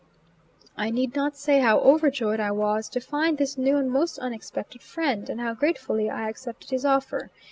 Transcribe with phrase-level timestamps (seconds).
[0.75, 4.81] I need not say how overjoyed I was to find this new and most unexpected
[4.81, 7.29] friend, and how gratefully I accepted his offer.